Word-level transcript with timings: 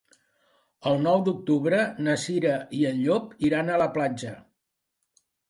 El 0.91 0.95
nou 1.07 1.19
d'octubre 1.27 1.81
na 2.07 2.15
Cira 2.23 2.57
i 2.79 2.81
en 2.93 2.99
Llop 3.05 3.37
iran 3.51 3.71
a 3.71 3.77
la 3.83 3.91
platja. 3.99 4.35